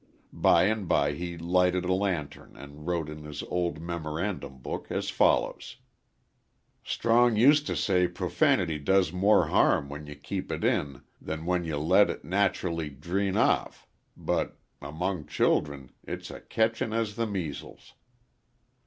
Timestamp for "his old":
3.23-3.79